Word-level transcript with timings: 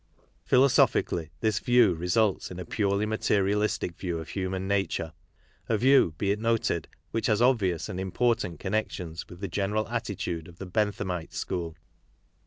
Philosophically, 0.43 1.29
this 1.41 1.59
view 1.59 1.93
results 1.93 2.49
in 2.49 2.57
a 2.59 2.65
purely 2.65 3.05
materialistic 3.05 3.95
view 3.95 4.17
of 4.17 4.29
human 4.29 4.67
nature— 4.67 5.13
a 5.69 5.77
view, 5.77 6.15
be 6.17 6.31
it 6.31 6.39
noted, 6.39 6.87
which 7.11 7.27
has 7.27 7.39
obvious 7.39 7.87
and 7.87 7.99
important 7.99 8.59
connections 8.59 9.29
with 9.29 9.41
the 9.41 9.47
general 9.47 9.87
attitude 9.89 10.47
of 10.47 10.57
the 10.57 10.65
Benthamite 10.65 11.33
school. 11.33 11.75